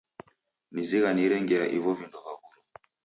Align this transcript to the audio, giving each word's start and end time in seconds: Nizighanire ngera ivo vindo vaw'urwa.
Nizighanire 0.73 1.35
ngera 1.43 1.65
ivo 1.77 1.91
vindo 1.97 2.17
vaw'urwa. 2.25 2.53